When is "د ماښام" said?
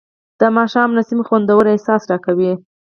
0.39-0.89